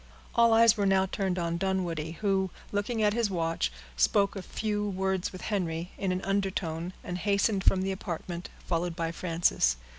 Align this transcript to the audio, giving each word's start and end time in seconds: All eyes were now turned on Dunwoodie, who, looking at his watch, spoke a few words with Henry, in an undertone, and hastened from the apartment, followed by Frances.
All 0.33 0.51
eyes 0.51 0.75
were 0.77 0.87
now 0.87 1.05
turned 1.05 1.37
on 1.37 1.59
Dunwoodie, 1.59 2.13
who, 2.21 2.49
looking 2.71 3.03
at 3.03 3.13
his 3.13 3.29
watch, 3.29 3.71
spoke 3.95 4.35
a 4.35 4.41
few 4.41 4.89
words 4.89 5.31
with 5.31 5.41
Henry, 5.41 5.91
in 5.95 6.11
an 6.11 6.23
undertone, 6.23 6.93
and 7.03 7.19
hastened 7.19 7.63
from 7.63 7.83
the 7.83 7.91
apartment, 7.91 8.49
followed 8.65 8.95
by 8.95 9.11
Frances. 9.11 9.75